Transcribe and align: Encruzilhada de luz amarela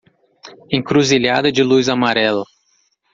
Encruzilhada 0.71 1.51
de 1.51 1.61
luz 1.61 1.87
amarela 1.87 2.43